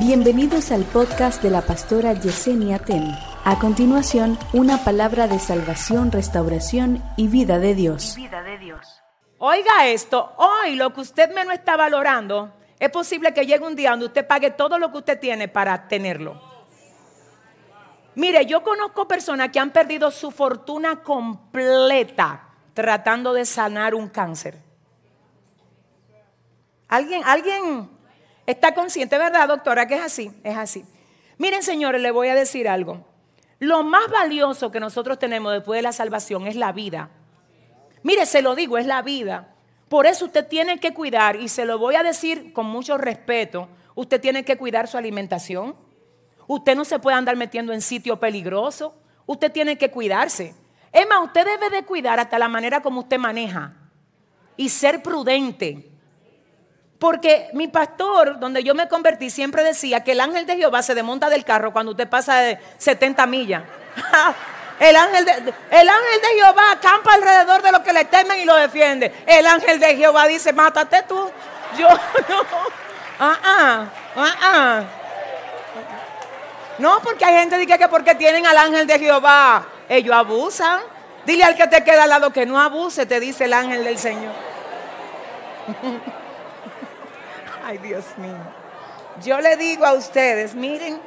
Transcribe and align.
Bienvenidos 0.00 0.72
al 0.72 0.84
podcast 0.84 1.42
de 1.42 1.50
la 1.50 1.60
pastora 1.60 2.14
Yesenia 2.14 2.78
Ten. 2.78 3.14
A 3.44 3.58
continuación, 3.58 4.38
una 4.54 4.82
palabra 4.82 5.28
de 5.28 5.38
salvación, 5.38 6.10
restauración 6.10 7.04
y 7.18 7.28
vida 7.28 7.58
de 7.58 7.74
Dios. 7.74 8.14
vida 8.16 8.42
de 8.42 8.56
Dios. 8.56 9.02
Oiga 9.36 9.88
esto, 9.88 10.32
hoy 10.38 10.76
lo 10.76 10.94
que 10.94 11.02
usted 11.02 11.34
menos 11.34 11.52
está 11.52 11.76
valorando, 11.76 12.50
es 12.78 12.88
posible 12.88 13.34
que 13.34 13.44
llegue 13.44 13.66
un 13.66 13.76
día 13.76 13.90
donde 13.90 14.06
usted 14.06 14.26
pague 14.26 14.50
todo 14.50 14.78
lo 14.78 14.90
que 14.90 14.96
usted 14.96 15.20
tiene 15.20 15.48
para 15.48 15.86
tenerlo. 15.86 16.40
Mire, 18.14 18.46
yo 18.46 18.62
conozco 18.62 19.06
personas 19.06 19.50
que 19.50 19.60
han 19.60 19.70
perdido 19.70 20.10
su 20.10 20.30
fortuna 20.30 21.02
completa 21.02 22.48
tratando 22.72 23.34
de 23.34 23.44
sanar 23.44 23.94
un 23.94 24.08
cáncer. 24.08 24.56
¿Alguien, 26.88 27.20
alguien 27.26 27.99
está 28.50 28.74
consciente, 28.74 29.18
verdad, 29.18 29.48
doctora, 29.48 29.86
que 29.86 29.94
es 29.94 30.02
así? 30.02 30.30
Es 30.44 30.56
así. 30.56 30.84
Miren, 31.38 31.62
señores, 31.62 32.00
le 32.00 32.10
voy 32.10 32.28
a 32.28 32.34
decir 32.34 32.68
algo. 32.68 33.06
Lo 33.58 33.82
más 33.82 34.10
valioso 34.10 34.70
que 34.70 34.80
nosotros 34.80 35.18
tenemos 35.18 35.52
después 35.52 35.78
de 35.78 35.82
la 35.82 35.92
salvación 35.92 36.46
es 36.46 36.56
la 36.56 36.72
vida. 36.72 37.10
Mire, 38.02 38.26
se 38.26 38.42
lo 38.42 38.54
digo, 38.54 38.78
es 38.78 38.86
la 38.86 39.02
vida. 39.02 39.54
Por 39.88 40.06
eso 40.06 40.26
usted 40.26 40.46
tiene 40.46 40.78
que 40.78 40.94
cuidar, 40.94 41.36
y 41.36 41.48
se 41.48 41.64
lo 41.64 41.78
voy 41.78 41.94
a 41.96 42.02
decir 42.02 42.52
con 42.52 42.66
mucho 42.66 42.96
respeto, 42.96 43.68
usted 43.94 44.20
tiene 44.20 44.44
que 44.44 44.56
cuidar 44.56 44.88
su 44.88 44.96
alimentación. 44.96 45.76
Usted 46.46 46.74
no 46.74 46.84
se 46.84 46.98
puede 46.98 47.16
andar 47.16 47.36
metiendo 47.36 47.72
en 47.72 47.80
sitio 47.80 48.18
peligroso. 48.18 48.94
Usted 49.26 49.52
tiene 49.52 49.78
que 49.78 49.90
cuidarse. 49.90 50.54
Más, 51.08 51.24
usted 51.24 51.44
debe 51.44 51.70
de 51.70 51.84
cuidar 51.84 52.18
hasta 52.18 52.38
la 52.38 52.48
manera 52.48 52.82
como 52.82 53.00
usted 53.00 53.18
maneja 53.18 53.74
y 54.56 54.68
ser 54.68 55.02
prudente. 55.02 55.90
Porque 57.00 57.48
mi 57.54 57.66
pastor, 57.66 58.38
donde 58.38 58.62
yo 58.62 58.74
me 58.74 58.86
convertí, 58.86 59.30
siempre 59.30 59.64
decía 59.64 60.04
que 60.04 60.12
el 60.12 60.20
ángel 60.20 60.44
de 60.44 60.56
Jehová 60.56 60.82
se 60.82 60.94
desmonta 60.94 61.30
del 61.30 61.46
carro 61.46 61.72
cuando 61.72 61.92
usted 61.92 62.06
pasa 62.06 62.36
de 62.40 62.58
70 62.76 63.26
millas. 63.26 63.62
El 64.80 64.96
ángel, 64.96 65.26
de, 65.26 65.32
el 65.32 65.88
ángel 65.90 66.20
de 66.22 66.40
Jehová 66.40 66.72
acampa 66.72 67.12
alrededor 67.12 67.60
de 67.60 67.70
los 67.70 67.82
que 67.82 67.92
le 67.92 68.06
temen 68.06 68.40
y 68.40 68.46
lo 68.46 68.56
defiende. 68.56 69.12
El 69.26 69.46
ángel 69.46 69.78
de 69.78 69.94
Jehová 69.94 70.26
dice, 70.26 70.54
mátate 70.54 71.02
tú. 71.02 71.30
Yo 71.76 71.86
no. 72.30 72.42
Ah, 73.18 73.38
ah, 73.44 73.84
ah, 74.16 74.34
ah. 74.40 74.82
No, 76.78 76.98
porque 77.02 77.26
hay 77.26 77.40
gente 77.40 77.66
que, 77.66 77.76
que 77.76 77.88
porque 77.88 78.14
tienen 78.14 78.46
al 78.46 78.56
ángel 78.56 78.86
de 78.86 78.98
Jehová, 78.98 79.66
ellos 79.86 80.16
abusan. 80.16 80.80
Dile 81.26 81.44
al 81.44 81.56
que 81.56 81.66
te 81.66 81.84
queda 81.84 82.04
al 82.04 82.08
lado 82.08 82.32
que 82.32 82.46
no 82.46 82.58
abuse, 82.58 83.04
te 83.04 83.20
dice 83.20 83.44
el 83.44 83.52
ángel 83.52 83.84
del 83.84 83.98
Señor. 83.98 84.32
Ay, 87.70 87.78
Dios 87.78 88.04
mío. 88.16 88.34
Yo 89.22 89.40
le 89.40 89.56
digo 89.56 89.86
a 89.86 89.92
ustedes, 89.92 90.56
miren, 90.56 91.00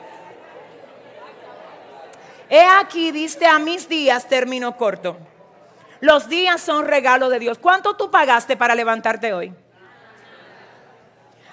he 2.49 2.63
aquí, 2.63 3.11
diste 3.11 3.45
a 3.45 3.59
mis 3.59 3.89
días 3.89 4.29
término 4.29 4.77
corto. 4.77 5.17
Los 5.99 6.29
días 6.29 6.61
son 6.61 6.85
regalo 6.85 7.27
de 7.27 7.39
Dios. 7.39 7.57
¿Cuánto 7.57 7.97
tú 7.97 8.09
pagaste 8.09 8.55
para 8.55 8.75
levantarte 8.75 9.33
hoy? 9.33 9.53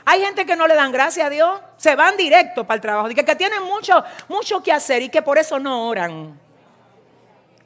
Hay 0.05 0.20
gente 0.20 0.47
que 0.47 0.55
no 0.55 0.69
le 0.69 0.77
dan 0.77 0.92
gracias 0.92 1.27
a 1.27 1.31
Dios, 1.31 1.61
se 1.77 1.97
van 1.97 2.16
directo 2.16 2.64
para 2.64 2.77
el 2.77 2.81
trabajo, 2.81 3.08
que, 3.08 3.25
que 3.25 3.34
tienen 3.34 3.64
mucho, 3.64 4.05
mucho 4.28 4.62
que 4.62 4.72
hacer 4.72 5.03
y 5.03 5.08
que 5.08 5.22
por 5.22 5.38
eso 5.38 5.58
no 5.58 5.88
oran. 5.88 6.38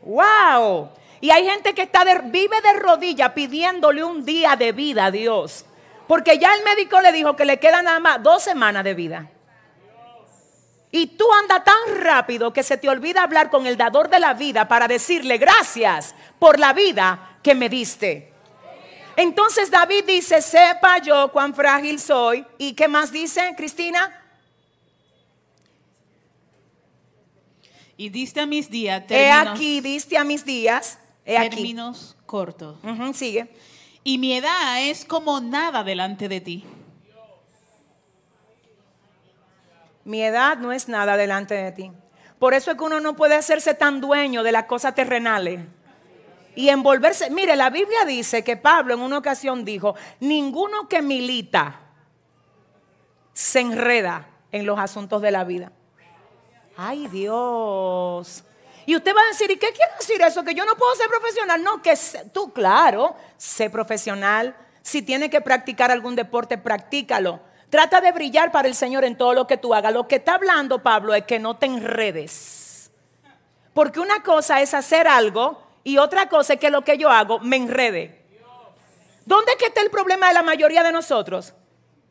¡Wow! 0.00 0.88
Y 1.20 1.30
hay 1.30 1.44
gente 1.44 1.74
que 1.74 1.82
está 1.82 2.04
vive 2.04 2.60
de 2.62 2.72
rodillas 2.80 3.32
pidiéndole 3.32 4.02
un 4.02 4.24
día 4.24 4.56
de 4.56 4.72
vida 4.72 5.04
a 5.04 5.10
Dios. 5.10 5.66
Porque 6.06 6.38
ya 6.38 6.54
el 6.54 6.64
médico 6.64 7.00
le 7.00 7.12
dijo 7.12 7.36
que 7.36 7.44
le 7.44 7.58
quedan 7.58 7.86
nada 7.86 8.00
más 8.00 8.22
dos 8.22 8.42
semanas 8.42 8.84
de 8.84 8.94
vida. 8.94 9.30
Y 10.90 11.08
tú 11.08 11.24
andas 11.32 11.64
tan 11.64 12.02
rápido 12.02 12.52
que 12.52 12.62
se 12.62 12.76
te 12.76 12.88
olvida 12.88 13.24
hablar 13.24 13.50
con 13.50 13.66
el 13.66 13.76
dador 13.76 14.08
de 14.08 14.20
la 14.20 14.34
vida 14.34 14.68
para 14.68 14.86
decirle 14.86 15.38
gracias 15.38 16.14
por 16.38 16.60
la 16.60 16.72
vida 16.72 17.38
que 17.42 17.54
me 17.54 17.68
diste. 17.68 18.32
Entonces 19.16 19.70
David 19.70 20.04
dice, 20.06 20.40
sepa 20.40 20.98
yo 20.98 21.32
cuán 21.32 21.54
frágil 21.54 21.98
soy. 21.98 22.46
¿Y 22.58 22.74
qué 22.74 22.86
más 22.86 23.10
dice, 23.10 23.54
Cristina? 23.56 24.20
Y 27.96 28.08
diste 28.08 28.40
a 28.40 28.46
mis 28.46 28.68
días 28.68 29.04
He 29.08 29.30
aquí, 29.30 29.80
diste 29.80 30.18
a 30.18 30.24
mis 30.24 30.44
días. 30.44 30.98
He 31.24 31.38
aquí. 31.38 31.56
términos 31.56 32.16
cortos. 32.26 32.76
Ujú, 32.82 33.14
sigue. 33.14 33.48
Y 34.04 34.18
mi 34.18 34.34
edad 34.34 34.82
es 34.82 35.06
como 35.06 35.40
nada 35.40 35.82
delante 35.82 36.28
de 36.28 36.40
ti. 36.42 36.64
Mi 40.04 40.22
edad 40.22 40.58
no 40.58 40.72
es 40.72 40.88
nada 40.88 41.16
delante 41.16 41.54
de 41.54 41.72
ti. 41.72 41.90
Por 42.38 42.52
eso 42.52 42.70
es 42.70 42.76
que 42.76 42.84
uno 42.84 43.00
no 43.00 43.16
puede 43.16 43.34
hacerse 43.34 43.72
tan 43.72 44.02
dueño 44.02 44.42
de 44.42 44.52
las 44.52 44.64
cosas 44.64 44.94
terrenales. 44.94 45.60
Y 46.54 46.68
envolverse. 46.68 47.30
Mire, 47.30 47.56
la 47.56 47.70
Biblia 47.70 48.04
dice 48.04 48.44
que 48.44 48.58
Pablo 48.58 48.92
en 48.92 49.00
una 49.00 49.16
ocasión 49.16 49.64
dijo, 49.64 49.94
ninguno 50.20 50.86
que 50.86 51.00
milita 51.00 51.80
se 53.32 53.60
enreda 53.60 54.28
en 54.52 54.66
los 54.66 54.78
asuntos 54.78 55.22
de 55.22 55.30
la 55.30 55.44
vida. 55.44 55.72
Ay 56.76 57.08
Dios. 57.08 58.44
Y 58.86 58.96
usted 58.96 59.14
va 59.14 59.22
a 59.22 59.28
decir, 59.28 59.50
¿y 59.50 59.56
qué 59.56 59.72
quiere 59.72 59.92
decir 59.98 60.20
eso? 60.20 60.44
Que 60.44 60.54
yo 60.54 60.64
no 60.64 60.76
puedo 60.76 60.94
ser 60.94 61.08
profesional. 61.08 61.62
No, 61.62 61.80
que 61.82 61.94
tú, 62.32 62.52
claro, 62.52 63.16
sé 63.36 63.70
profesional. 63.70 64.54
Si 64.82 65.02
tiene 65.02 65.30
que 65.30 65.40
practicar 65.40 65.90
algún 65.90 66.14
deporte, 66.14 66.58
practícalo. 66.58 67.40
Trata 67.70 68.00
de 68.00 68.12
brillar 68.12 68.52
para 68.52 68.68
el 68.68 68.74
Señor 68.74 69.04
en 69.04 69.16
todo 69.16 69.34
lo 69.34 69.46
que 69.46 69.56
tú 69.56 69.74
hagas. 69.74 69.92
Lo 69.92 70.06
que 70.06 70.16
está 70.16 70.34
hablando 70.34 70.82
Pablo 70.82 71.14
es 71.14 71.24
que 71.24 71.38
no 71.38 71.56
te 71.56 71.66
enredes. 71.66 72.90
Porque 73.72 74.00
una 74.00 74.22
cosa 74.22 74.60
es 74.60 74.74
hacer 74.74 75.08
algo 75.08 75.60
y 75.82 75.98
otra 75.98 76.28
cosa 76.28 76.54
es 76.54 76.60
que 76.60 76.70
lo 76.70 76.84
que 76.84 76.98
yo 76.98 77.10
hago 77.10 77.40
me 77.40 77.56
enrede. 77.56 78.22
¿Dónde 79.24 79.52
está 79.58 79.80
el 79.80 79.90
problema 79.90 80.28
de 80.28 80.34
la 80.34 80.42
mayoría 80.42 80.82
de 80.82 80.92
nosotros? 80.92 81.54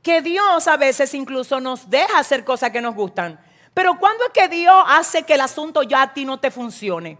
Que 0.01 0.21
Dios 0.21 0.67
a 0.67 0.77
veces 0.77 1.13
incluso 1.13 1.59
nos 1.59 1.89
deja 1.89 2.19
hacer 2.19 2.43
cosas 2.43 2.71
que 2.71 2.81
nos 2.81 2.95
gustan. 2.95 3.39
Pero 3.73 3.97
¿cuándo 3.99 4.25
es 4.25 4.31
que 4.31 4.47
Dios 4.47 4.83
hace 4.87 5.23
que 5.23 5.33
el 5.33 5.41
asunto 5.41 5.83
ya 5.83 6.03
a 6.03 6.13
ti 6.13 6.25
no 6.25 6.39
te 6.39 6.51
funcione? 6.51 7.17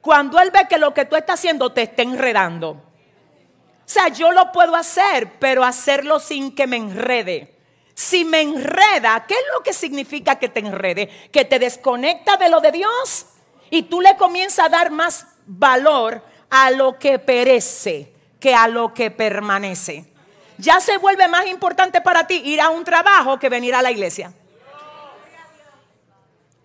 Cuando 0.00 0.40
Él 0.40 0.50
ve 0.50 0.66
que 0.68 0.78
lo 0.78 0.94
que 0.94 1.04
tú 1.04 1.16
estás 1.16 1.38
haciendo 1.38 1.72
te 1.72 1.82
está 1.82 2.02
enredando. 2.02 2.70
O 2.70 3.90
sea, 3.90 4.08
yo 4.08 4.32
lo 4.32 4.52
puedo 4.52 4.74
hacer, 4.74 5.38
pero 5.38 5.64
hacerlo 5.64 6.20
sin 6.20 6.54
que 6.54 6.66
me 6.66 6.76
enrede. 6.76 7.56
Si 7.94 8.24
me 8.24 8.42
enreda, 8.42 9.24
¿qué 9.26 9.34
es 9.34 9.44
lo 9.54 9.62
que 9.62 9.72
significa 9.72 10.36
que 10.36 10.48
te 10.48 10.60
enrede? 10.60 11.08
Que 11.32 11.44
te 11.44 11.58
desconecta 11.58 12.36
de 12.36 12.48
lo 12.48 12.60
de 12.60 12.72
Dios 12.72 13.26
y 13.70 13.82
tú 13.82 14.00
le 14.00 14.16
comienzas 14.16 14.66
a 14.66 14.68
dar 14.68 14.90
más 14.90 15.26
valor 15.46 16.22
a 16.50 16.70
lo 16.70 16.98
que 16.98 17.18
perece 17.18 18.12
que 18.40 18.54
a 18.54 18.68
lo 18.68 18.94
que 18.94 19.10
permanece. 19.10 20.12
Ya 20.58 20.80
se 20.80 20.98
vuelve 20.98 21.28
más 21.28 21.46
importante 21.46 22.00
para 22.00 22.26
ti 22.26 22.40
ir 22.44 22.60
a 22.60 22.70
un 22.70 22.84
trabajo 22.84 23.38
que 23.38 23.48
venir 23.48 23.74
a 23.74 23.82
la 23.82 23.90
iglesia. 23.90 24.32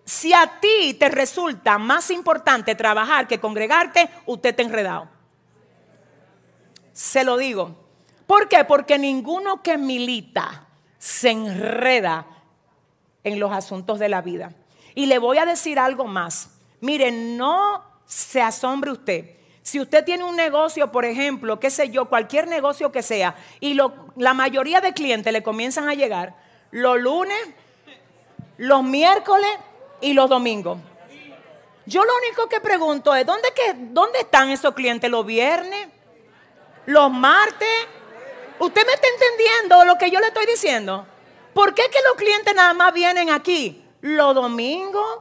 Si 0.04 0.32
a 0.32 0.60
ti 0.60 0.94
te 0.94 1.08
resulta 1.08 1.78
más 1.78 2.10
importante 2.10 2.74
trabajar 2.74 3.26
que 3.26 3.40
congregarte, 3.40 4.10
usted 4.26 4.50
está 4.50 4.62
enredado. 4.62 5.08
Se 6.92 7.24
lo 7.24 7.36
digo. 7.36 7.74
¿Por 8.26 8.48
qué? 8.48 8.64
Porque 8.64 8.98
ninguno 8.98 9.62
que 9.62 9.78
milita 9.78 10.66
se 10.98 11.30
enreda 11.30 12.26
en 13.22 13.38
los 13.40 13.52
asuntos 13.52 13.98
de 13.98 14.08
la 14.08 14.22
vida. 14.22 14.52
Y 14.94 15.06
le 15.06 15.18
voy 15.18 15.38
a 15.38 15.46
decir 15.46 15.78
algo 15.78 16.04
más. 16.04 16.50
Miren, 16.80 17.36
no 17.36 17.82
se 18.06 18.42
asombre 18.42 18.92
usted. 18.92 19.30
Si 19.62 19.80
usted 19.80 20.04
tiene 20.04 20.24
un 20.24 20.36
negocio, 20.36 20.92
por 20.92 21.06
ejemplo, 21.06 21.58
qué 21.58 21.70
sé 21.70 21.90
yo, 21.90 22.10
cualquier 22.10 22.46
negocio 22.46 22.92
que 22.92 23.02
sea, 23.02 23.34
y 23.60 23.78
la 24.16 24.34
mayoría 24.34 24.82
de 24.82 24.92
clientes 24.92 25.32
le 25.32 25.42
comienzan 25.42 25.88
a 25.88 25.94
llegar 25.94 26.36
los 26.70 27.00
lunes, 27.00 27.38
los 28.58 28.82
miércoles 28.82 29.48
y 30.00 30.12
los 30.12 30.28
domingos. 30.28 30.78
Yo 31.86 32.04
lo 32.04 32.12
único 32.16 32.48
que 32.48 32.60
pregunto 32.60 33.14
es, 33.14 33.26
¿dónde, 33.26 33.48
¿dónde 33.90 34.20
están 34.20 34.50
esos 34.50 34.74
clientes 34.74 35.10
los 35.10 35.26
viernes? 35.26 35.88
¿Los 36.86 37.10
martes? 37.10 37.68
¿Usted 38.58 38.86
me 38.86 38.92
está 38.92 39.06
entendiendo 39.08 39.84
lo 39.84 39.98
que 39.98 40.10
yo 40.10 40.20
le 40.20 40.28
estoy 40.28 40.46
diciendo? 40.46 41.06
¿Por 41.52 41.74
qué 41.74 41.82
que 41.90 41.98
los 42.08 42.14
clientes 42.16 42.54
nada 42.54 42.72
más 42.72 42.92
vienen 42.92 43.30
aquí 43.30 43.84
los 44.00 44.34
domingos? 44.34 45.20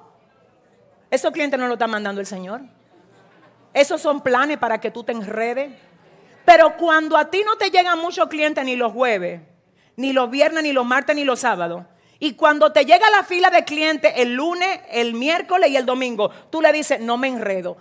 Esos 1.11 1.31
clientes 1.31 1.59
no 1.59 1.67
lo 1.67 1.73
está 1.73 1.87
mandando 1.87 2.21
el 2.21 2.27
Señor. 2.27 2.61
Esos 3.73 4.01
son 4.01 4.21
planes 4.21 4.57
para 4.57 4.79
que 4.79 4.91
tú 4.91 5.03
te 5.03 5.11
enredes. 5.11 5.71
Pero 6.45 6.75
cuando 6.77 7.17
a 7.17 7.29
ti 7.29 7.43
no 7.45 7.55
te 7.57 7.69
llegan 7.71 7.99
muchos 7.99 8.27
clientes 8.27 8.63
ni 8.65 8.75
los 8.75 8.91
jueves, 8.91 9.41
ni 9.95 10.13
los 10.13 10.29
viernes, 10.29 10.63
ni 10.63 10.73
los 10.73 10.85
martes, 10.85 11.15
ni 11.15 11.23
los 11.23 11.39
sábados, 11.39 11.83
y 12.23 12.35
cuando 12.35 12.71
te 12.71 12.85
llega 12.85 13.09
la 13.09 13.23
fila 13.23 13.49
de 13.49 13.65
clientes 13.65 14.13
el 14.15 14.33
lunes, 14.33 14.79
el 14.89 15.13
miércoles 15.13 15.69
y 15.69 15.75
el 15.75 15.85
domingo, 15.85 16.29
tú 16.49 16.61
le 16.61 16.71
dices, 16.71 17.01
no 17.01 17.17
me 17.17 17.27
enredo. 17.27 17.75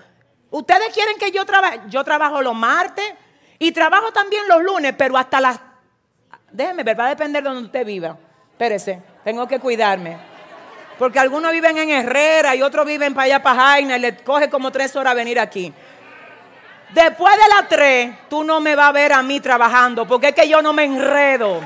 Ustedes 0.51 0.93
quieren 0.93 1.17
que 1.17 1.31
yo 1.31 1.47
trabaje, 1.47 1.83
yo 1.87 2.03
trabajo 2.03 2.43
los 2.43 2.53
martes 2.53 3.05
y 3.61 3.71
trabajo 3.71 4.11
también 4.11 4.43
los 4.49 4.61
lunes, 4.61 4.95
pero 4.99 5.17
hasta 5.17 5.41
las... 5.41 5.61
Déjeme 6.51 6.83
ver, 6.83 6.99
va 6.99 7.07
a 7.07 7.09
depender 7.11 7.41
de 7.45 7.51
donde 7.51 7.67
usted 7.67 7.87
viva. 7.87 8.19
Espérese. 8.51 9.01
Tengo 9.23 9.47
que 9.47 9.61
cuidarme. 9.61 10.19
Porque 10.99 11.21
algunos 11.21 11.53
viven 11.53 11.79
en 11.79 11.91
Herrera 11.91 12.57
y 12.57 12.63
otros 12.63 12.85
viven 12.85 13.15
para 13.15 13.27
allá, 13.27 13.43
para 13.45 13.61
Jaina, 13.61 13.97
y 13.97 14.01
le 14.01 14.17
coge 14.25 14.51
como 14.51 14.73
tres 14.73 14.97
horas 14.97 15.15
venir 15.15 15.39
aquí. 15.39 15.73
Después 16.93 17.37
de 17.37 17.49
las 17.49 17.69
tres, 17.69 18.13
tú 18.29 18.43
no 18.43 18.61
me 18.61 18.75
vas 18.75 18.89
a 18.89 18.93
ver 18.93 19.13
a 19.13 19.23
mí 19.23 19.39
trabajando, 19.39 20.05
porque 20.05 20.31
es 20.31 20.35
que 20.35 20.49
yo 20.49 20.61
no 20.63 20.73
me 20.73 20.83
enredo. 20.83 21.61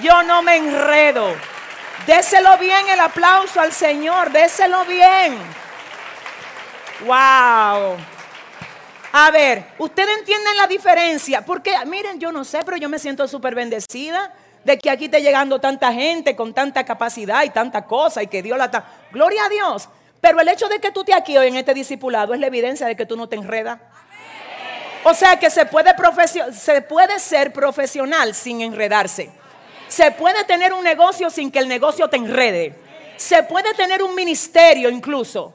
Yo 0.00 0.22
no 0.22 0.40
me 0.40 0.56
enredo. 0.56 1.53
Déselo 2.06 2.58
bien 2.58 2.88
el 2.88 3.00
aplauso 3.00 3.60
al 3.60 3.72
Señor, 3.72 4.30
déselo 4.30 4.84
bien. 4.84 5.38
Wow. 7.06 7.96
A 9.12 9.30
ver, 9.32 9.64
¿ustedes 9.78 10.18
entienden 10.18 10.56
la 10.56 10.66
diferencia? 10.66 11.44
Porque, 11.44 11.72
miren, 11.86 12.18
yo 12.18 12.32
no 12.32 12.44
sé, 12.44 12.60
pero 12.64 12.76
yo 12.76 12.88
me 12.88 12.98
siento 12.98 13.26
súper 13.28 13.54
bendecida 13.54 14.32
de 14.64 14.78
que 14.78 14.90
aquí 14.90 15.04
esté 15.06 15.22
llegando 15.22 15.60
tanta 15.60 15.92
gente 15.92 16.34
con 16.34 16.52
tanta 16.52 16.84
capacidad 16.84 17.44
y 17.44 17.50
tanta 17.50 17.84
cosa 17.84 18.22
y 18.22 18.26
que 18.26 18.42
Dios 18.42 18.58
la 18.58 18.66
está. 18.66 18.84
Gloria 19.12 19.44
a 19.44 19.48
Dios. 19.48 19.88
Pero 20.20 20.40
el 20.40 20.48
hecho 20.48 20.68
de 20.68 20.80
que 20.80 20.90
tú 20.90 21.00
estés 21.00 21.14
aquí 21.14 21.36
hoy 21.36 21.48
en 21.48 21.56
este 21.56 21.74
discipulado 21.74 22.34
es 22.34 22.40
la 22.40 22.46
evidencia 22.46 22.86
de 22.86 22.96
que 22.96 23.06
tú 23.06 23.16
no 23.16 23.28
te 23.28 23.36
enredas. 23.36 23.78
O 25.04 25.12
sea 25.12 25.38
que 25.38 25.50
se 25.50 25.66
puede, 25.66 25.94
se 26.52 26.80
puede 26.82 27.18
ser 27.18 27.52
profesional 27.52 28.34
sin 28.34 28.62
enredarse. 28.62 29.30
Se 29.94 30.10
puede 30.10 30.42
tener 30.42 30.72
un 30.72 30.82
negocio 30.82 31.30
sin 31.30 31.52
que 31.52 31.60
el 31.60 31.68
negocio 31.68 32.08
te 32.08 32.16
enrede. 32.16 32.74
Se 33.14 33.44
puede 33.44 33.74
tener 33.74 34.02
un 34.02 34.12
ministerio 34.12 34.90
incluso 34.90 35.54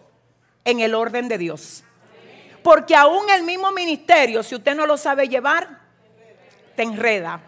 en 0.64 0.80
el 0.80 0.96
orden 0.96 1.28
de 1.28 1.38
Dios. 1.38 1.84
Porque 2.64 2.96
aún 2.96 3.30
el 3.30 3.44
mismo 3.44 3.74
ministerio, 3.74 4.42
si 4.42 4.56
usted 4.56 4.76
no 4.76 4.86
lo 4.86 4.96
sabe 4.96 5.28
llevar, 5.28 5.82
te 6.78 6.84
enreda. 6.84 7.42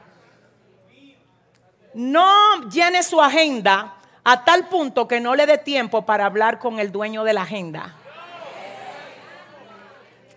No 1.93 2.69
llene 2.69 3.03
su 3.03 3.21
agenda 3.21 3.95
a 4.25 4.43
tal 4.43 4.67
punto 4.67 5.07
que 5.07 5.21
no 5.21 5.33
le 5.33 5.45
dé 5.45 5.59
tiempo 5.59 6.01
para 6.05 6.25
hablar 6.25 6.59
con 6.59 6.77
el 6.77 6.91
dueño 6.91 7.23
de 7.23 7.31
la 7.31 7.43
agenda. 7.43 7.95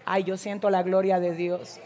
Ay, 0.05 0.23
yo 0.23 0.37
siento 0.37 0.71
la 0.71 0.85
gloria 0.85 1.19
de 1.19 1.35
Dios. 1.35 1.81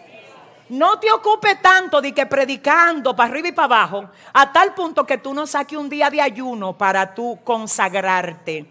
No 0.69 0.99
te 0.99 1.11
ocupe 1.11 1.57
tanto 1.57 2.01
de 2.01 2.13
que 2.13 2.27
predicando 2.27 3.17
para 3.17 3.31
arriba 3.31 3.49
y 3.49 3.53
para 3.53 3.65
abajo, 3.65 4.11
a 4.33 4.53
tal 4.53 4.75
punto 4.75 5.07
que 5.07 5.19
tú 5.19 5.33
no 5.33 5.47
saques 5.47 5.79
un 5.79 5.89
día 5.89 6.11
de 6.11 6.21
ayuno 6.21 6.77
para 6.77 7.15
tú 7.15 7.39
consagrarte. 7.43 8.67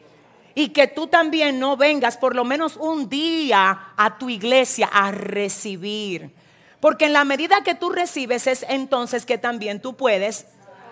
Y 0.53 0.69
que 0.69 0.87
tú 0.87 1.07
también 1.07 1.59
no 1.59 1.77
vengas 1.77 2.17
por 2.17 2.35
lo 2.35 2.43
menos 2.43 2.77
un 2.77 3.09
día 3.09 3.93
a 3.95 4.17
tu 4.17 4.29
iglesia 4.29 4.89
a 4.91 5.11
recibir. 5.11 6.31
Porque 6.79 7.05
en 7.05 7.13
la 7.13 7.23
medida 7.23 7.63
que 7.63 7.75
tú 7.75 7.89
recibes 7.89 8.47
es 8.47 8.65
entonces 8.69 9.25
que 9.25 9.37
también 9.37 9.81
tú 9.81 9.95
puedes 9.95 10.47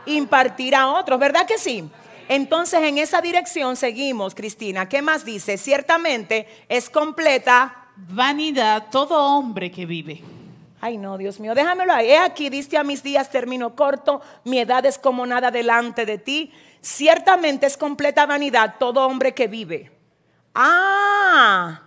impartir 0.06 0.75
a 0.75 0.88
otros, 0.88 1.19
¿verdad 1.19 1.46
que 1.46 1.58
sí? 1.58 1.90
Entonces 2.28 2.81
en 2.81 2.98
esa 2.98 3.22
dirección 3.22 3.75
seguimos, 3.75 4.34
Cristina. 4.34 4.90
¿Qué 4.90 5.01
más 5.01 5.25
dice? 5.25 5.58
Ciertamente 5.58 6.48
es 6.69 6.90
completa 6.90 7.90
vanidad 7.96 8.88
todo 8.90 9.38
hombre 9.38 9.72
que 9.72 9.86
vive. 9.86 10.44
Ay, 10.81 10.98
no, 10.98 11.18
Dios 11.18 11.39
mío, 11.39 11.56
déjamelo 11.56 11.94
ahí. 11.94 12.10
He 12.12 12.18
aquí, 12.18 12.50
diste 12.50 12.77
a 12.77 12.83
mis 12.83 13.01
días 13.01 13.30
término 13.30 13.75
corto, 13.75 14.22
mi 14.44 14.60
edad 14.60 14.86
es 14.86 14.98
como 14.98 15.25
nada 15.25 15.51
delante 15.51 16.06
de 16.06 16.18
ti. 16.18 16.54
Ciertamente 16.81 17.66
es 17.66 17.77
completa 17.77 18.25
vanidad 18.25 18.75
todo 18.77 19.06
hombre 19.06 19.33
que 19.33 19.48
vive. 19.48 19.92
Ah, 20.54 21.81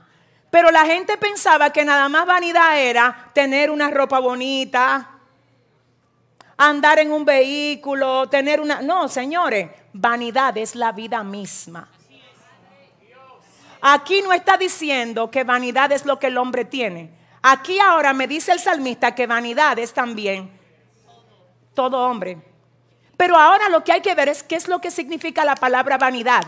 pero 0.50 0.70
la 0.70 0.85
gente 0.85 1.17
pensaba 1.17 1.70
que 1.70 1.85
nada 1.85 2.08
más 2.08 2.26
vanidad 2.26 2.81
era 2.81 3.31
tener 3.32 3.70
una 3.70 3.90
ropa 3.90 4.19
bonita, 4.19 5.19
andar 6.56 6.99
en 6.99 7.12
un 7.12 7.25
vehículo, 7.25 8.29
tener 8.29 8.61
una... 8.61 8.82
No, 8.82 9.08
señores, 9.08 9.70
vanidad 9.93 10.56
es 10.56 10.75
la 10.75 10.93
vida 10.93 11.23
misma. 11.23 11.88
Aquí 13.81 14.23
no 14.23 14.32
está 14.32 14.56
diciendo 14.56 15.31
que 15.31 15.44
vanidad 15.44 15.93
es 15.93 16.05
lo 16.05 16.19
que 16.19 16.26
el 16.26 16.38
hombre 16.38 16.64
tiene. 16.64 17.18
Aquí 17.50 17.81
ahora 17.81 18.12
me 18.12 18.27
dice 18.27 18.53
el 18.53 18.61
salmista 18.61 19.15
que 19.15 19.27
vanidad 19.27 19.79
es 19.79 19.95
también 19.95 20.50
todo 21.73 21.97
hombre. 22.05 22.37
Pero 23.17 23.39
ahora 23.39 23.71
lo 23.71 23.83
que 23.83 23.91
hay 23.91 24.03
que 24.03 24.15
ver 24.15 24.29
es 24.29 24.43
qué 24.43 24.55
es 24.55 24.69
lo 24.69 24.83
que 24.83 24.91
significa 24.91 25.47
la 25.47 25.55
palabra 25.55 25.97
vanidad. 25.97 26.43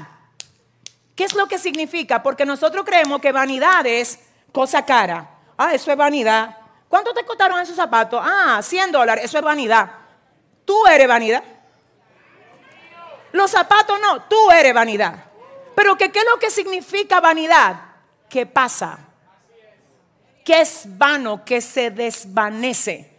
¿Qué 1.16 1.24
es 1.24 1.34
lo 1.34 1.48
que 1.48 1.56
significa? 1.56 2.22
Porque 2.22 2.44
nosotros 2.44 2.84
creemos 2.84 3.18
que 3.22 3.32
vanidad 3.32 3.86
es 3.86 4.20
cosa 4.52 4.84
cara. 4.84 5.26
Ah, 5.56 5.72
eso 5.72 5.90
es 5.90 5.96
vanidad. 5.96 6.54
¿Cuánto 6.86 7.14
te 7.14 7.24
costaron 7.24 7.58
esos 7.62 7.76
zapatos? 7.76 8.22
Ah, 8.22 8.60
100 8.62 8.92
dólares, 8.92 9.24
eso 9.24 9.38
es 9.38 9.44
vanidad. 9.44 9.90
Tú 10.66 10.86
eres 10.86 11.08
vanidad. 11.08 11.42
Los 13.32 13.50
zapatos 13.50 13.98
no, 14.02 14.24
tú 14.24 14.50
eres 14.50 14.74
vanidad. 14.74 15.24
Pero 15.74 15.96
¿qué 15.96 16.12
es 16.12 16.24
lo 16.30 16.38
que 16.38 16.50
significa 16.50 17.20
vanidad? 17.20 17.80
¿Qué 18.28 18.44
pasa? 18.44 19.09
Es 20.52 20.84
vano, 20.86 21.44
que 21.44 21.60
se 21.60 21.90
desvanece. 21.90 23.10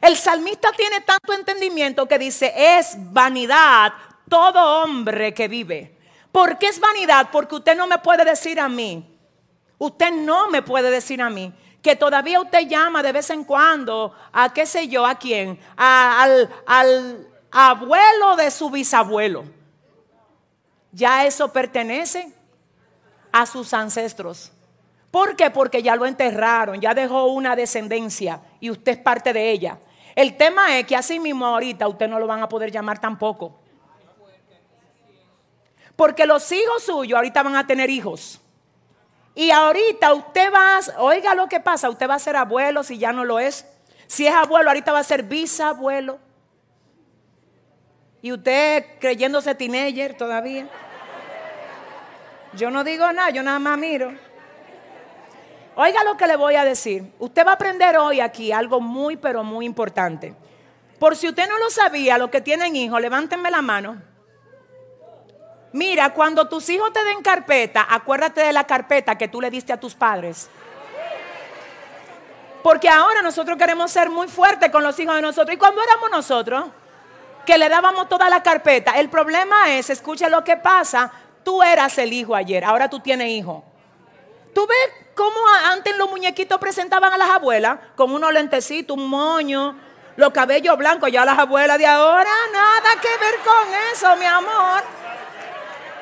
El 0.00 0.16
salmista 0.16 0.70
tiene 0.72 1.00
tanto 1.02 1.32
entendimiento 1.32 2.06
que 2.06 2.18
dice, 2.18 2.52
es 2.56 2.96
vanidad 2.96 3.92
todo 4.28 4.82
hombre 4.82 5.34
que 5.34 5.48
vive. 5.48 5.96
¿Por 6.32 6.58
qué 6.58 6.68
es 6.68 6.80
vanidad? 6.80 7.28
Porque 7.30 7.56
usted 7.56 7.76
no 7.76 7.86
me 7.86 7.98
puede 7.98 8.24
decir 8.24 8.58
a 8.60 8.68
mí, 8.68 9.18
usted 9.78 10.12
no 10.12 10.48
me 10.48 10.62
puede 10.62 10.90
decir 10.90 11.20
a 11.20 11.28
mí 11.28 11.52
que 11.82 11.96
todavía 11.96 12.40
usted 12.40 12.68
llama 12.68 13.02
de 13.02 13.12
vez 13.12 13.30
en 13.30 13.44
cuando 13.44 14.14
a 14.32 14.52
qué 14.52 14.66
sé 14.66 14.88
yo, 14.88 15.06
a 15.06 15.16
quién, 15.16 15.58
al, 15.76 16.48
al 16.66 17.28
abuelo 17.50 18.36
de 18.36 18.50
su 18.50 18.70
bisabuelo 18.70 19.44
ya 20.92 21.24
eso 21.26 21.52
pertenece 21.52 22.32
a 23.32 23.46
sus 23.46 23.72
ancestros. 23.72 24.52
¿Por 25.10 25.34
qué? 25.34 25.50
Porque 25.50 25.82
ya 25.82 25.96
lo 25.96 26.06
enterraron, 26.06 26.80
ya 26.80 26.94
dejó 26.94 27.26
una 27.26 27.56
descendencia 27.56 28.40
y 28.60 28.70
usted 28.70 28.92
es 28.92 28.98
parte 28.98 29.32
de 29.32 29.50
ella. 29.50 29.78
El 30.14 30.36
tema 30.36 30.78
es 30.78 30.86
que 30.86 30.96
así 30.96 31.18
mismo 31.18 31.46
ahorita 31.46 31.88
usted 31.88 32.08
no 32.08 32.18
lo 32.18 32.26
van 32.26 32.42
a 32.42 32.48
poder 32.48 32.70
llamar 32.70 33.00
tampoco. 33.00 33.58
Porque 35.96 36.26
los 36.26 36.50
hijos 36.52 36.84
suyos 36.84 37.16
ahorita 37.16 37.42
van 37.42 37.56
a 37.56 37.66
tener 37.66 37.90
hijos. 37.90 38.40
Y 39.34 39.50
ahorita 39.50 40.14
usted 40.14 40.52
va, 40.52 40.78
a, 40.78 41.00
oiga 41.02 41.34
lo 41.34 41.48
que 41.48 41.60
pasa, 41.60 41.90
usted 41.90 42.08
va 42.08 42.14
a 42.14 42.18
ser 42.18 42.36
abuelo 42.36 42.82
si 42.82 42.98
ya 42.98 43.12
no 43.12 43.24
lo 43.24 43.38
es. 43.38 43.66
Si 44.06 44.26
es 44.26 44.34
abuelo, 44.34 44.70
ahorita 44.70 44.92
va 44.92 45.00
a 45.00 45.04
ser 45.04 45.22
bisabuelo. 45.22 46.18
Y 48.22 48.32
usted 48.32 48.98
creyéndose 48.98 49.54
teenager 49.54 50.16
todavía. 50.16 50.68
Yo 52.54 52.70
no 52.70 52.82
digo 52.82 53.10
nada, 53.12 53.30
yo 53.30 53.42
nada 53.42 53.58
más 53.58 53.78
miro. 53.78 54.12
Oiga 55.76 56.04
lo 56.04 56.16
que 56.16 56.26
le 56.26 56.36
voy 56.36 56.56
a 56.56 56.64
decir. 56.64 57.12
Usted 57.18 57.46
va 57.46 57.52
a 57.52 57.54
aprender 57.54 57.96
hoy 57.96 58.20
aquí 58.20 58.52
algo 58.52 58.80
muy, 58.80 59.16
pero 59.16 59.42
muy 59.44 59.66
importante. 59.66 60.34
Por 60.98 61.16
si 61.16 61.28
usted 61.28 61.48
no 61.48 61.58
lo 61.58 61.70
sabía, 61.70 62.18
los 62.18 62.30
que 62.30 62.40
tienen 62.40 62.76
hijos, 62.76 63.00
levántenme 63.00 63.50
la 63.50 63.62
mano. 63.62 64.02
Mira, 65.72 66.12
cuando 66.12 66.48
tus 66.48 66.68
hijos 66.68 66.92
te 66.92 67.02
den 67.04 67.22
carpeta, 67.22 67.86
acuérdate 67.88 68.42
de 68.42 68.52
la 68.52 68.64
carpeta 68.64 69.16
que 69.16 69.28
tú 69.28 69.40
le 69.40 69.50
diste 69.50 69.72
a 69.72 69.80
tus 69.80 69.94
padres. 69.94 70.50
Porque 72.62 72.88
ahora 72.88 73.22
nosotros 73.22 73.56
queremos 73.56 73.90
ser 73.90 74.10
muy 74.10 74.28
fuertes 74.28 74.70
con 74.70 74.82
los 74.82 74.98
hijos 74.98 75.14
de 75.14 75.22
nosotros. 75.22 75.54
¿Y 75.54 75.58
cuando 75.58 75.82
éramos 75.82 76.10
nosotros? 76.10 76.64
que 77.44 77.58
le 77.58 77.68
dábamos 77.68 78.08
toda 78.08 78.28
la 78.28 78.42
carpeta. 78.42 78.92
El 78.92 79.08
problema 79.08 79.72
es, 79.72 79.90
escucha 79.90 80.28
lo 80.28 80.44
que 80.44 80.56
pasa, 80.56 81.10
tú 81.42 81.62
eras 81.62 81.98
el 81.98 82.12
hijo 82.12 82.34
ayer, 82.34 82.64
ahora 82.64 82.88
tú 82.88 83.00
tienes 83.00 83.28
hijo. 83.28 83.64
¿Tú 84.54 84.66
ves 84.66 85.06
cómo 85.20 85.38
antes 85.70 85.94
los 85.98 86.08
muñequitos 86.08 86.58
presentaban 86.58 87.12
a 87.12 87.18
las 87.18 87.28
abuelas 87.28 87.78
con 87.94 88.10
unos 88.10 88.32
lentecitos, 88.32 88.96
un 88.96 89.06
moño, 89.06 89.76
los 90.16 90.30
cabellos 90.30 90.78
blancos? 90.78 91.12
Ya 91.12 91.26
las 91.26 91.38
abuelas 91.38 91.76
de 91.76 91.84
ahora, 91.84 92.30
nada 92.50 92.98
que 93.02 93.08
ver 93.08 93.34
con 93.44 93.68
eso, 93.92 94.16
mi 94.16 94.24
amor. 94.24 94.82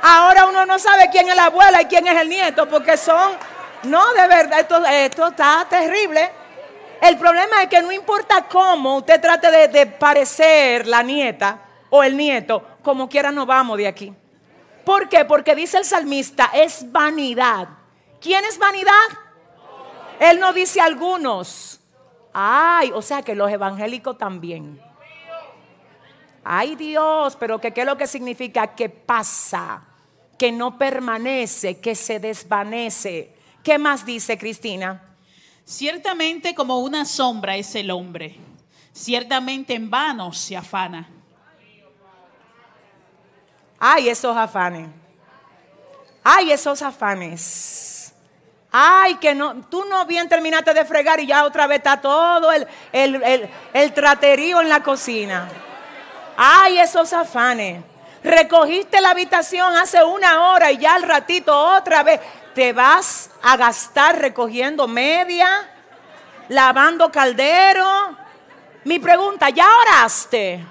Ahora 0.02 0.46
uno 0.46 0.64
no 0.64 0.78
sabe 0.78 1.08
quién 1.10 1.28
es 1.28 1.34
la 1.34 1.46
abuela 1.46 1.82
y 1.82 1.86
quién 1.86 2.06
es 2.06 2.16
el 2.16 2.28
nieto, 2.28 2.68
porque 2.68 2.96
son, 2.96 3.32
no, 3.82 4.12
de 4.12 4.28
verdad, 4.28 4.60
esto, 4.60 4.86
esto 4.86 5.26
está 5.26 5.66
terrible. 5.68 6.30
El 7.02 7.18
problema 7.18 7.64
es 7.64 7.68
que 7.68 7.82
no 7.82 7.90
importa 7.90 8.46
cómo 8.48 8.98
usted 8.98 9.20
trate 9.20 9.66
de, 9.66 9.86
parecer 9.86 10.86
la 10.86 11.02
nieta 11.02 11.58
o 11.90 12.04
el 12.04 12.16
nieto, 12.16 12.62
como 12.84 13.08
quiera 13.08 13.32
no 13.32 13.44
vamos 13.46 13.78
de 13.78 13.88
aquí. 13.88 14.14
¿Por 14.84 15.08
qué? 15.08 15.24
Porque 15.24 15.56
dice 15.56 15.76
el 15.76 15.84
salmista, 15.84 16.50
es 16.54 16.92
vanidad. 16.92 17.77
¿Quién 18.20 18.44
es 18.44 18.58
vanidad? 18.58 19.08
Él 20.20 20.40
no 20.40 20.52
dice 20.52 20.80
algunos. 20.80 21.80
Ay, 22.32 22.90
o 22.94 23.02
sea 23.02 23.22
que 23.22 23.34
los 23.34 23.50
evangélicos 23.50 24.18
también. 24.18 24.80
Ay 26.44 26.76
Dios, 26.76 27.36
pero 27.36 27.60
¿qué 27.60 27.72
es 27.74 27.84
lo 27.84 27.96
que 27.98 28.06
significa? 28.06 28.74
Que 28.74 28.88
pasa, 28.88 29.82
que 30.38 30.50
no 30.50 30.78
permanece, 30.78 31.78
que 31.78 31.94
se 31.94 32.20
desvanece. 32.20 33.34
¿Qué 33.62 33.78
más 33.78 34.06
dice 34.06 34.38
Cristina? 34.38 35.02
Ciertamente 35.64 36.54
como 36.54 36.78
una 36.78 37.04
sombra 37.04 37.56
es 37.56 37.74
el 37.74 37.90
hombre, 37.90 38.36
ciertamente 38.92 39.74
en 39.74 39.90
vano 39.90 40.32
se 40.32 40.56
afana. 40.56 41.06
Ay, 43.78 44.08
esos 44.08 44.36
afanes. 44.36 44.88
Ay, 46.24 46.50
esos 46.50 46.80
afanes. 46.82 47.97
Ay, 48.70 49.14
que 49.16 49.34
no, 49.34 49.62
tú 49.70 49.84
no 49.86 50.04
bien 50.04 50.28
terminaste 50.28 50.74
de 50.74 50.84
fregar 50.84 51.20
y 51.20 51.26
ya 51.26 51.44
otra 51.44 51.66
vez 51.66 51.78
está 51.78 52.00
todo 52.00 52.52
el, 52.52 52.66
el, 52.92 53.22
el, 53.22 53.50
el 53.72 53.94
traterío 53.94 54.60
en 54.60 54.68
la 54.68 54.82
cocina. 54.82 55.48
Ay, 56.36 56.78
esos 56.78 57.12
afanes. 57.12 57.82
Recogiste 58.22 59.00
la 59.00 59.10
habitación 59.10 59.74
hace 59.76 60.02
una 60.02 60.50
hora 60.50 60.70
y 60.70 60.78
ya 60.78 60.94
al 60.94 61.02
ratito 61.02 61.56
otra 61.56 62.02
vez 62.02 62.20
te 62.54 62.72
vas 62.72 63.30
a 63.42 63.56
gastar 63.56 64.18
recogiendo 64.18 64.86
media, 64.86 65.48
lavando 66.48 67.10
caldero. 67.10 68.16
Mi 68.84 68.98
pregunta, 68.98 69.48
¿ya 69.50 69.66
oraste? 69.78 70.64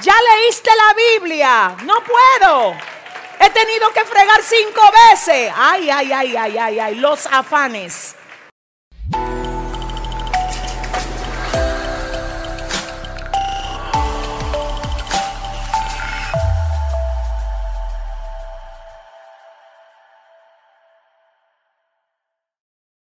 ¿Ya 0.00 0.14
leíste 0.34 0.70
la 0.70 0.94
Biblia? 0.94 1.76
No 1.84 1.94
puedo. 2.04 2.74
He 3.40 3.50
tenido 3.50 3.92
que 3.92 4.04
fregar 4.04 4.42
cinco 4.42 4.80
veces. 5.10 5.52
Ay, 5.56 5.90
ay, 5.90 6.12
ay, 6.12 6.36
ay, 6.36 6.58
ay, 6.58 6.80
ay. 6.80 6.94
Los 6.96 7.26
afanes. 7.26 8.14